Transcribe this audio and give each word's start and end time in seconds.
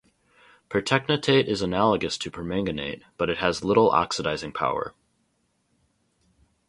Pertechnetate 0.67 1.45
is 1.47 1.61
analogous 1.61 2.17
to 2.17 2.31
permanganate 2.31 3.03
but 3.17 3.29
it 3.29 3.37
has 3.37 3.63
little 3.63 3.91
oxidizing 3.91 4.51
power. 4.51 4.95